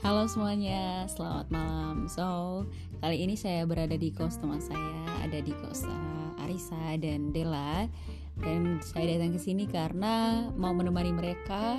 [0.00, 2.08] Halo semuanya, selamat malam.
[2.08, 2.24] So,
[3.04, 7.84] kali ini saya berada di kos teman saya, ada di kos uh, Arisa dan Dela.
[8.40, 11.76] Dan saya datang ke sini karena mau menemani mereka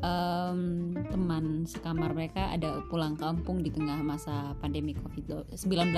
[0.00, 5.92] um, teman sekamar mereka ada pulang kampung di tengah masa pandemi COVID-19.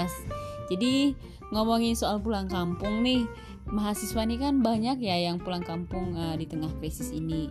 [0.67, 1.15] Jadi,
[1.55, 3.23] ngomongin soal pulang kampung nih,
[3.71, 7.47] mahasiswa nih kan banyak ya yang pulang kampung uh, di tengah krisis ini.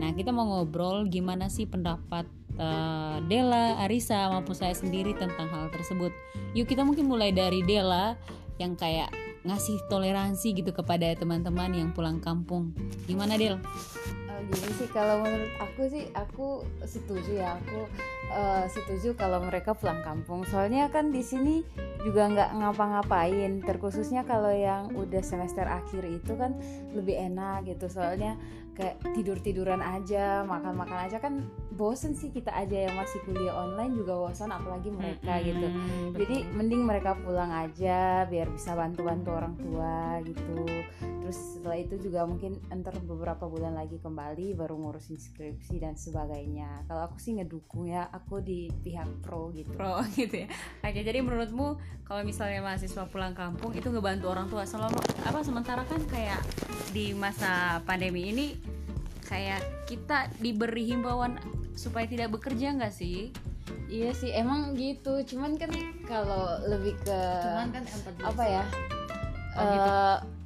[0.00, 2.24] Nah, kita mau ngobrol gimana sih pendapat
[2.60, 6.12] uh, Dela, Arisa maupun saya sendiri tentang hal tersebut.
[6.52, 8.14] Yuk kita mungkin mulai dari Dela
[8.60, 9.08] yang kayak
[9.40, 12.76] ngasih toleransi gitu kepada teman-teman yang pulang kampung.
[13.08, 13.56] Gimana Del?
[14.28, 16.46] Uh, gini sih kalau menurut aku sih aku
[16.84, 17.88] setuju ya aku
[18.36, 20.44] uh, setuju kalau mereka pulang kampung.
[20.44, 21.64] Soalnya kan di sini
[22.04, 23.64] juga nggak ngapa-ngapain.
[23.64, 26.60] Terkhususnya kalau yang udah semester akhir itu kan
[26.92, 27.88] lebih enak gitu.
[27.88, 28.36] Soalnya
[28.76, 31.48] kayak tidur tiduran aja, makan makan aja kan
[31.80, 35.66] bosen sih kita aja yang masih kuliah online juga bosan apalagi mereka hmm, gitu.
[35.72, 36.18] betul.
[36.20, 40.68] jadi mending mereka pulang aja biar bisa bantu-bantu orang tua gitu.
[41.00, 46.84] Terus setelah itu juga mungkin entar beberapa bulan lagi kembali baru ngurusin skripsi dan sebagainya.
[46.90, 49.72] Kalau aku sih ngedukung ya aku di pihak pro gitu.
[49.72, 50.48] Pro gitu ya.
[50.84, 55.86] Oke jadi menurutmu kalau misalnya mahasiswa pulang kampung itu ngebantu orang tua selama apa sementara
[55.86, 56.42] kan kayak
[56.90, 58.46] di masa pandemi ini
[59.30, 61.38] kayak kita diberi himbauan
[61.80, 63.32] supaya tidak bekerja nggak sih?
[63.88, 65.24] Iya sih emang gitu.
[65.24, 65.72] Cuman kan
[66.04, 67.84] kalau lebih ke cuman kan
[68.20, 68.64] apa ya?
[69.56, 69.90] Oh, gitu.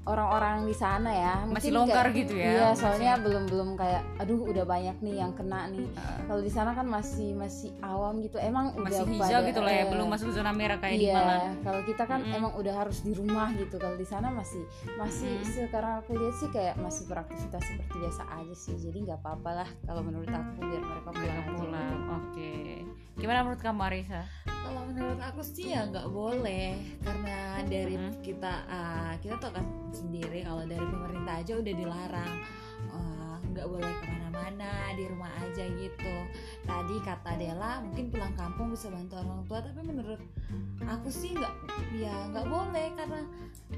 [0.05, 3.25] Orang-orang di sana ya masih longgar kayak, gitu ya iya soalnya masih.
[3.25, 6.21] belum belum kayak aduh udah banyak nih yang kena nih uh.
[6.29, 9.73] kalau di sana kan masih masih awam gitu emang masih udah hijau pada, gitu lah
[9.73, 12.75] ya belum masuk zona merah kayak iya, di Malang kalau kita kan mm emang udah
[12.75, 14.67] harus di rumah gitu kalau di sana masih
[14.99, 15.55] masih mm.
[15.55, 19.69] sekarang aku lihat sih kayak masih beraktivitas seperti biasa aja sih jadi nggak apa-apa lah
[19.87, 22.11] kalau menurut aku biar mereka pulang aja pulang gitu.
[22.11, 22.83] oke okay.
[23.23, 26.75] gimana menurut kamu Arisa kalau menurut aku sih ya nggak boleh
[27.07, 29.65] karena dari kita uh, kita tahu kan
[29.95, 32.35] sendiri kalau dari pemerintah aja udah dilarang
[32.91, 36.17] uh, nggak boleh ke mana-mana di rumah aja gitu
[36.67, 40.21] tadi kata Dela mungkin pulang kampung bisa bantu orang tua tapi menurut
[40.83, 41.55] aku sih nggak
[41.95, 43.21] ya nggak boleh karena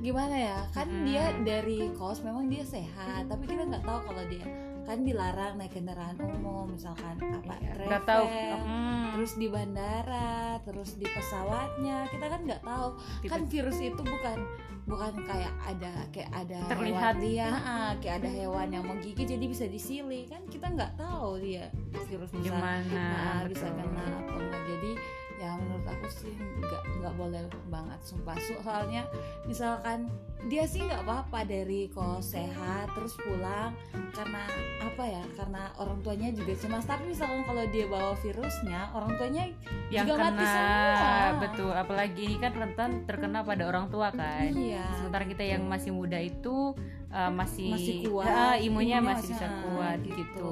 [0.01, 1.05] gimana ya kan hmm.
[1.05, 4.45] dia dari kos memang dia sehat tapi kita nggak tahu kalau dia
[4.87, 8.25] kan dilarang naik kendaraan umum misalkan apa iya, travel tahu.
[8.31, 9.05] Hmm.
[9.19, 12.89] terus di bandara terus di pesawatnya kita kan nggak tahu.
[13.27, 13.31] Tiba.
[13.35, 14.39] kan virus itu bukan
[14.87, 17.19] bukan kayak ada kayak ada terlihat.
[17.19, 17.51] dia
[17.99, 20.31] kayak ada hewan yang mau gigi jadi bisa disili.
[20.31, 21.67] Kan kita nggak tahu dia
[22.07, 24.33] virus bisa nah, bisa kena apa.
[24.39, 24.93] Enggak jadi
[25.37, 28.37] ya menurut aku sih nggak nggak boleh banget sumpah.
[28.41, 29.03] Soalnya
[29.45, 30.09] misalkan
[30.49, 33.73] dia sih nggak apa-apa dari kos sehat terus pulang
[34.17, 34.45] karena
[34.81, 36.89] apa ya karena orang tuanya juga cemas.
[36.89, 39.45] Tapi misalkan kalau dia bawa virusnya orang tuanya
[39.93, 41.21] yang juga kena mati semua.
[41.45, 41.73] betul.
[41.73, 44.49] Apalagi ini kan rentan terkena pada orang tua kan.
[44.53, 46.73] Iya, sementara kita yang masih muda itu
[47.13, 48.27] uh, masih, masih kuat.
[48.29, 50.51] uh, imunnya masih bisa kuat gitu, gitu.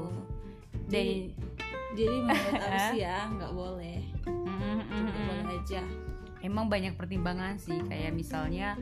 [0.88, 1.06] dan
[1.94, 4.00] jadi menurut aku sih ya nggak boleh
[5.64, 5.80] aja.
[6.44, 8.76] Emang banyak pertimbangan sih kayak misalnya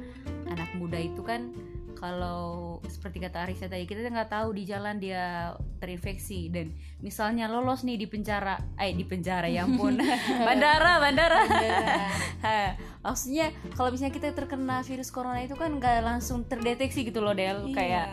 [0.51, 1.55] anak muda itu kan
[1.95, 7.87] kalau seperti kata Arisa tadi kita nggak tahu di jalan dia terinfeksi dan misalnya lolos
[7.87, 10.03] nih di penjara eh di penjara ya ampun.
[10.49, 11.47] Bandara bandara.
[13.07, 17.71] Maksudnya kalau misalnya kita terkena virus corona itu kan nggak langsung terdeteksi gitu loh Del.
[17.71, 17.75] Iya.
[17.79, 18.07] kayak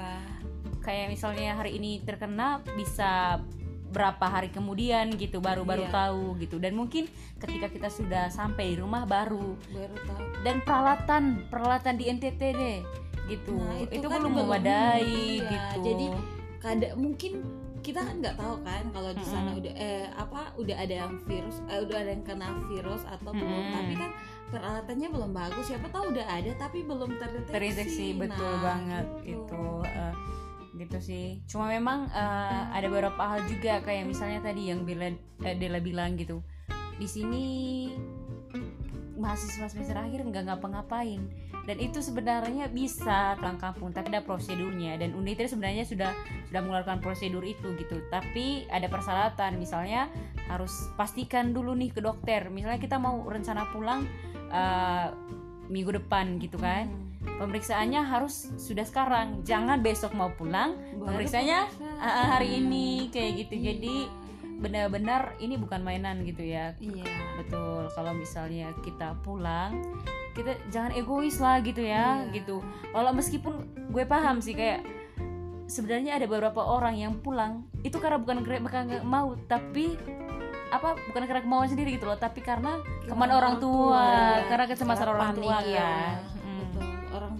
[0.86, 3.42] kayak misalnya hari ini terkena bisa
[3.90, 5.94] berapa hari kemudian gitu baru baru iya.
[5.94, 7.10] tahu gitu dan mungkin
[7.42, 12.80] ketika kita sudah sampai di rumah baru baru tahu dan peralatan peralatan di NTT deh
[13.30, 15.50] gitu nah, itu, itu kan belum memadai iya.
[15.50, 16.06] gitu jadi
[16.60, 17.42] kada mungkin
[17.80, 19.60] kita kan nggak tahu kan kalau di sana hmm.
[19.64, 23.64] udah eh apa udah ada yang virus eh, udah ada yang kena virus atau belum
[23.66, 23.74] hmm.
[23.74, 24.12] tapi kan
[24.50, 29.46] peralatannya belum bagus siapa tahu udah ada tapi belum terdeteksi terdeteksi betul nah, banget gitu.
[29.48, 30.14] itu uh,
[30.78, 31.42] gitu sih.
[31.50, 36.20] Cuma memang uh, ada beberapa hal juga kayak misalnya tadi yang Bella eh, Dela bilang
[36.20, 36.44] gitu.
[37.00, 37.46] Di sini
[39.20, 41.22] mahasiswa semester akhir nggak ngapa-ngapain.
[41.68, 44.98] Dan itu sebenarnya bisa ke kampung tapi ada prosedurnya.
[44.98, 46.12] Dan Unitir sebenarnya sudah
[46.50, 48.02] sudah mengeluarkan prosedur itu gitu.
[48.10, 50.10] Tapi ada persyaratan misalnya
[50.50, 52.50] harus pastikan dulu nih ke dokter.
[52.50, 54.02] Misalnya kita mau rencana pulang
[54.50, 55.14] uh,
[55.70, 56.90] minggu depan gitu kan.
[56.90, 59.46] Hmm pemeriksaannya harus sudah sekarang.
[59.46, 61.60] Jangan besok mau pulang pemeriksaannya
[62.02, 63.56] uh, hari ini kayak gitu.
[63.60, 63.96] Jadi
[64.60, 66.74] benar-benar ini bukan mainan gitu ya.
[66.82, 67.06] Iya.
[67.38, 67.92] Betul.
[67.94, 69.78] Kalau misalnya kita pulang
[70.38, 72.34] kita jangan egois lah gitu ya iya.
[72.34, 72.64] gitu.
[72.96, 74.86] Kalau meskipun gue paham sih kayak
[75.70, 79.96] sebenarnya ada beberapa orang yang pulang itu karena bukan bukan nggak mau tapi
[80.70, 84.46] apa bukan karena kemauan sendiri gitu loh tapi karena kemauan Kemauan orang tua, ya.
[84.54, 85.82] karena kecemasan orang tua ya.
[85.82, 86.18] kan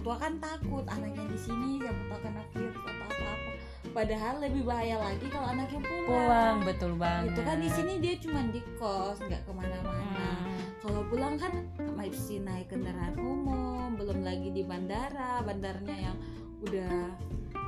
[0.00, 3.50] tua kan takut anaknya di sini siapa tahu kena virus atau apa apa
[3.90, 7.34] padahal lebih bahaya lagi kalau anaknya pulang, pulang betul banget.
[7.34, 10.28] Itu kan di sini dia cuma di kos nggak ke mana-mana.
[10.46, 10.62] Mm.
[10.80, 11.52] kalau pulang kan
[11.98, 15.42] masih naik kendaraan umum belum lagi di bandara.
[15.42, 16.16] Bandaranya yang
[16.62, 16.94] udah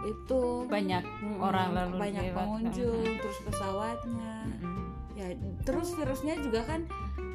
[0.02, 1.04] itu banyak
[1.38, 2.38] orang lalu banyak lewat.
[2.38, 4.34] pengunjung terus pesawatnya.
[4.62, 4.84] Mm.
[5.18, 5.26] ya
[5.66, 6.86] terus virusnya juga kan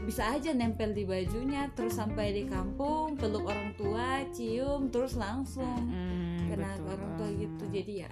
[0.08, 5.68] bisa aja nempel di bajunya terus sampai di kampung peluk orang tua cium terus langsung
[5.68, 7.64] Mm, kena betul orang tua gitu.
[7.76, 8.12] Jadi ya.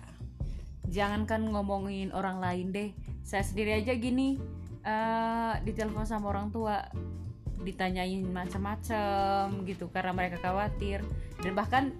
[0.92, 2.90] Jangankan ngomongin orang lain deh
[3.24, 4.36] saya sendiri aja gini
[4.84, 6.84] eh ditelepon sama orang tua
[7.64, 11.00] ditanyain macam-macam gitu karena mereka khawatir.
[11.40, 11.96] Dan bahkan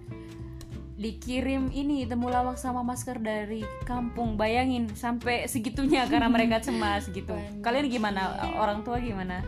[1.00, 4.36] dikirim ini temulawak sama masker dari kampung.
[4.36, 7.32] Bayangin sampai segitunya karena mereka cemas gitu.
[7.64, 8.52] Kalian gimana?
[8.60, 9.40] orang tua gimana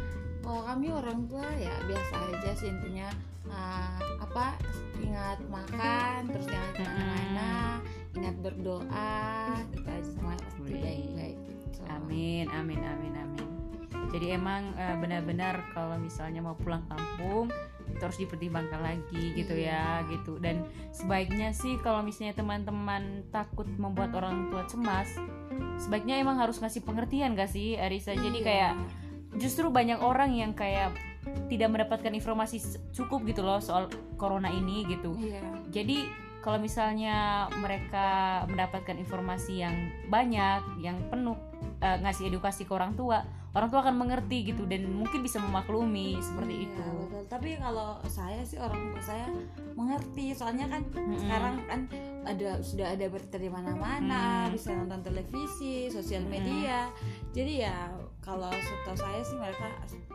[0.48, 3.12] kalau kami orang tua ya biasa aja sih intinya
[3.52, 4.56] ah, apa
[4.96, 7.52] ingat makan terus jangan ke mana-mana
[8.16, 9.12] ingat berdoa
[9.76, 10.32] gitu aja sama
[10.64, 11.84] baik-baik gitu.
[11.92, 13.46] Amin, amin, amin, amin.
[14.08, 17.52] Jadi emang eh, benar-benar kalau misalnya mau pulang kampung
[17.88, 20.08] itu harus dipertimbangkan lagi gitu ya, Iya.
[20.16, 20.40] gitu.
[20.40, 20.64] Dan
[20.96, 25.12] sebaiknya sih kalau misalnya teman-teman takut membuat orang tua cemas,
[25.76, 28.16] sebaiknya emang harus ngasih pengertian gak sih, Arisa?
[28.16, 28.46] Jadi Iya.
[28.48, 28.72] kayak
[29.36, 30.96] justru banyak orang yang kayak
[31.52, 35.12] tidak mendapatkan informasi cukup gitu loh soal corona ini gitu.
[35.20, 36.08] iya Jadi
[36.40, 39.74] kalau misalnya mereka mendapatkan informasi yang
[40.08, 41.36] banyak, yang penuh
[41.84, 46.16] eh, ngasih edukasi ke orang tua, orang tua akan mengerti gitu dan mungkin bisa memaklumi
[46.18, 46.88] seperti Iya, itu.
[47.00, 47.22] betul.
[47.26, 49.26] Tapi kalau saya sih orang tua saya
[49.72, 51.16] mengerti, soalnya kan Mm-mm.
[51.16, 51.80] sekarang kan
[52.22, 54.52] ada sudah ada berita di mana-mana, Mm.
[54.52, 56.92] bisa nonton televisi, sosial media.
[57.30, 59.68] Jadi ya kalau setahu saya sih mereka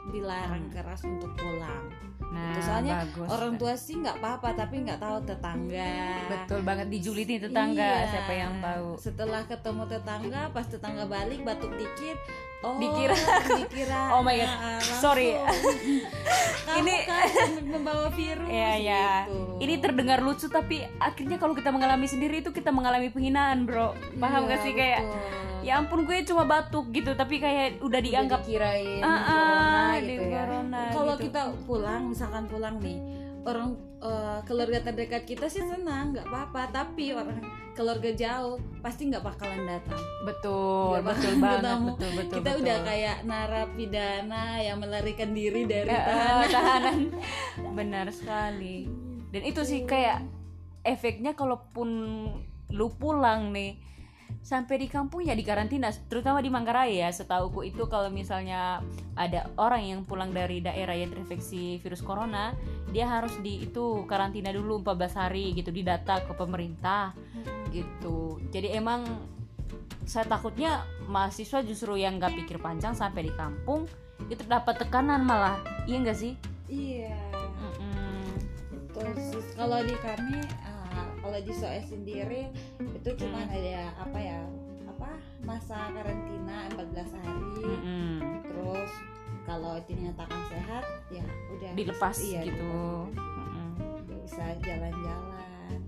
[0.08, 1.90] dilarang keras untuk pulang.
[2.24, 3.28] Nah, Itu soalnya bagus.
[3.28, 5.94] Orang tua sih nggak apa-apa, tapi nggak tahu tetangga.
[6.28, 8.10] betul banget dijulitin tetangga Iya.
[8.10, 8.90] siapa yang tahu.
[8.96, 12.18] Setelah ketemu tetangga, pas tetangga balik batuk dikit,
[12.62, 13.14] oh Dikira.
[13.58, 14.02] Dikira.
[14.12, 14.46] Oh my God.
[14.46, 15.00] ah, langsung.
[15.04, 15.30] Sorry.
[15.34, 18.48] Kamu Ini- kan membawa virus.
[18.48, 19.08] Iya ya.
[19.26, 19.40] gitu.
[19.60, 23.96] Ini terdengar lucu tapi akhirnya kalau kita mengalami sendiri itu kita mengalami penghinaan, Bro.
[24.18, 25.22] Paham Iya, gak sih kayak betul.
[25.64, 30.04] ya ampun gue cuma batuk gitu tapi kayak udah dianggap kirain ah, ah, corona di
[30.12, 31.24] gitu ya corona kalau gitu.
[31.24, 33.00] kita pulang misalkan pulang nih
[33.44, 33.70] orang
[34.00, 36.72] eh, keluarga terdekat kita sih senang nggak apa-apa.
[36.72, 37.40] Tapi orang
[37.74, 40.00] keluarga jauh pasti nggak bakalan datang.
[40.24, 41.88] Betul Nggak betul banget ketemu.
[41.90, 42.62] betul betul kita betul.
[42.64, 46.50] udah kayak narapidana yang melarikan diri dari eh, tahanan.
[46.52, 46.98] tahanan.
[47.80, 48.78] Benar sekali.
[49.34, 50.22] Dan itu sih kayak
[50.86, 51.90] efeknya kalaupun
[52.70, 53.80] lu pulang nih
[54.42, 57.10] sampai di kampung ya di karantina terutama di Manggarai ya.
[57.14, 58.82] Setauku itu kalau misalnya
[59.14, 62.58] ada orang yang pulang dari daerah yang terinfeksi virus corona
[62.90, 67.14] dia harus di itu karantina dulu 14 hari gitu didata ke pemerintah
[67.70, 68.42] gitu.
[68.50, 69.06] Jadi emang
[70.04, 73.88] saya takutnya mahasiswa justru yang nggak pikir panjang sampai di kampung
[74.30, 75.60] itu dapat tekanan malah.
[75.90, 76.34] Iya nggak sih?
[76.72, 77.16] Iya.
[77.34, 78.24] Mm-mm.
[78.94, 80.38] terus kalau di kami
[81.24, 82.52] kalau di SOE sendiri
[82.84, 83.56] itu cuma Hmm.
[83.56, 84.40] ada apa ya
[84.86, 85.10] apa
[85.42, 88.14] masa karantina 14 hari Mm-mm.
[88.44, 88.92] terus
[89.44, 92.60] kalau dinyatakan sehat ya udah dilepas iya, gitu
[93.08, 93.16] dilepas.
[93.16, 93.72] Mm-mm.
[94.22, 95.80] bisa jalan-jalan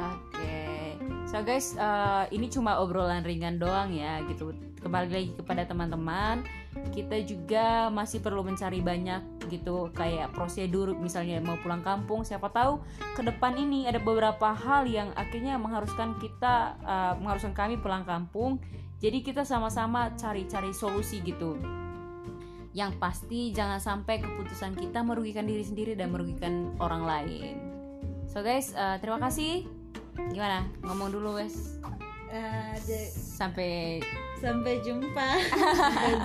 [0.00, 0.96] Oke,
[1.28, 4.56] so guys, eh, ini cuma obrolan ringan doang ya, gitu.
[4.80, 6.40] Kembali lagi kepada teman-teman,
[6.90, 12.22] kita juga masih perlu mencari banyak gitu, kayak prosedur, misalnya mau pulang kampung.
[12.22, 12.82] Siapa tahu
[13.18, 18.62] ke depan ini ada beberapa hal yang akhirnya mengharuskan kita, eh, mengharuskan kami pulang kampung.
[19.00, 21.56] Jadi kita sama-sama cari-cari solusi gitu.
[22.70, 27.56] Yang pasti jangan sampai keputusan kita merugikan diri sendiri dan merugikan orang lain.
[28.30, 29.66] So guys, eh, terima kasih.
[30.30, 30.68] Gimana?
[30.84, 31.80] Ngomong dulu wes.
[32.30, 33.10] Eh, j-
[34.40, 35.28] Sampai sampai jumpa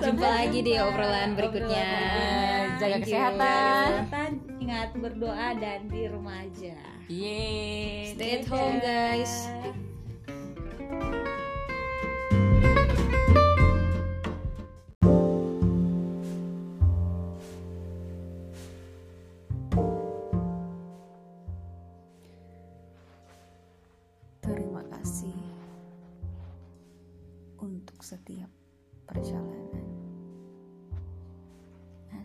[0.00, 0.88] Sampai lagi di jumpa.
[0.88, 1.68] obrolan berikutnya.
[1.68, 2.80] berikutnya.
[2.80, 3.36] Jaga kesehatan.
[3.36, 6.76] Jaga kesehatan ingat berdoa dan di rumah aja
[7.12, 8.16] Yeay.
[8.16, 9.85] Stay at home, guys.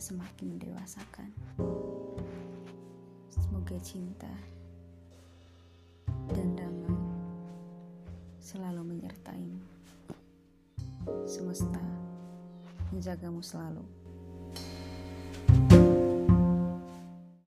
[0.02, 1.30] Semakin mendewasakan.
[3.30, 4.34] Semoga cinta
[6.34, 6.98] dan damai
[8.42, 9.46] selalu menyertai
[11.30, 11.78] semesta
[12.90, 14.01] menjagamu selalu.